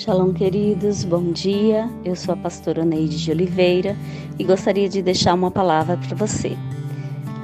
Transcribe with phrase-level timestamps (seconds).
[0.00, 1.86] Shalom, queridos, bom dia.
[2.02, 3.94] Eu sou a pastora Neide de Oliveira
[4.38, 6.56] e gostaria de deixar uma palavra para você.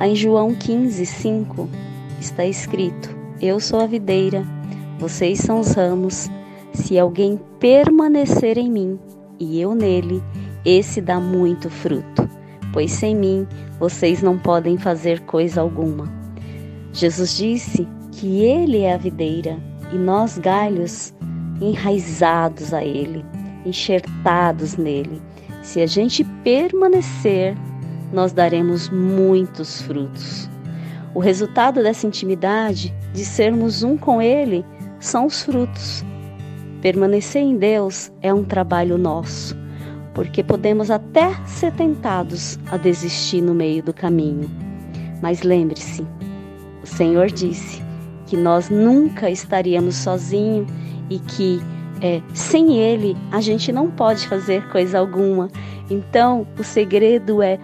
[0.00, 1.68] Em João 15, 5
[2.18, 4.42] está escrito: Eu sou a videira,
[4.98, 6.30] vocês são os ramos.
[6.72, 8.98] Se alguém permanecer em mim
[9.38, 10.22] e eu nele,
[10.64, 12.26] esse dá muito fruto,
[12.72, 13.46] pois sem mim
[13.78, 16.10] vocês não podem fazer coisa alguma.
[16.90, 19.58] Jesus disse que Ele é a videira
[19.92, 21.12] e nós, galhos,
[21.60, 23.24] enraizados a Ele,
[23.64, 25.20] enxertados nele.
[25.62, 27.56] Se a gente permanecer,
[28.12, 30.48] nós daremos muitos frutos.
[31.14, 34.64] O resultado dessa intimidade, de sermos um com Ele,
[35.00, 36.04] são os frutos.
[36.82, 39.56] Permanecer em Deus é um trabalho nosso,
[40.14, 44.48] porque podemos até ser tentados a desistir no meio do caminho.
[45.22, 46.06] Mas lembre-se,
[46.82, 47.82] o Senhor disse
[48.26, 50.70] que nós nunca estaríamos sozinhos
[51.10, 51.60] e que
[52.00, 55.48] é, sem Ele a gente não pode fazer coisa alguma.
[55.90, 57.58] Então, o segredo é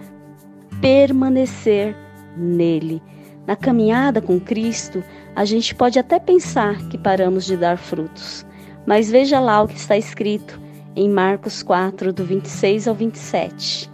[0.81, 1.95] permanecer
[2.35, 3.01] nele.
[3.45, 5.03] Na caminhada com Cristo,
[5.35, 8.45] a gente pode até pensar que paramos de dar frutos,
[8.85, 10.59] mas veja lá o que está escrito
[10.95, 13.91] em Marcos 4, do 26 ao 27.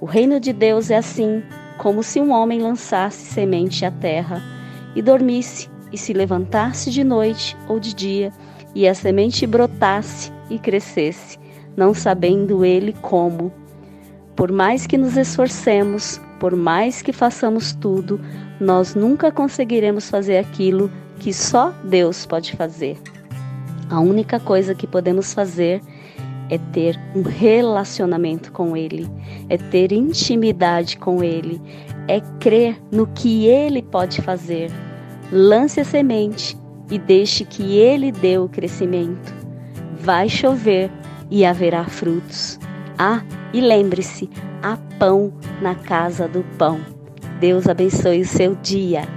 [0.00, 1.42] O reino de Deus é assim,
[1.78, 4.42] como se um homem lançasse semente à terra
[4.94, 8.32] e dormisse e se levantasse de noite ou de dia
[8.76, 11.38] e a semente brotasse e crescesse,
[11.74, 13.50] não sabendo ele como.
[14.36, 18.20] Por mais que nos esforcemos, por mais que façamos tudo,
[18.60, 22.98] nós nunca conseguiremos fazer aquilo que só Deus pode fazer.
[23.88, 25.80] A única coisa que podemos fazer
[26.50, 29.10] é ter um relacionamento com Ele,
[29.48, 31.62] é ter intimidade com Ele,
[32.06, 34.70] é crer no que Ele pode fazer.
[35.32, 36.58] Lance a semente
[36.90, 39.34] e deixe que Ele dê o crescimento.
[39.98, 40.90] Vai chover
[41.30, 42.58] e haverá frutos.
[42.98, 44.28] Ah, e lembre-se:
[44.62, 46.80] há pão na casa do pão.
[47.40, 49.15] Deus abençoe o seu dia.